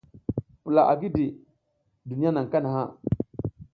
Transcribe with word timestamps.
Pula 0.63 0.81
a 0.91 0.93
gidi, 0.99 1.27
duniya 2.07 2.31
naƞ 2.31 2.45
kanaha. 2.51 2.83